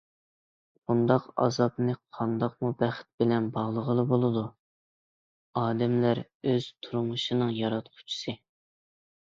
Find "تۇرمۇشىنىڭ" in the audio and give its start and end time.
6.89-7.57